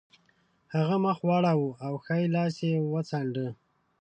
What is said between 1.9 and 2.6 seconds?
ښی لاس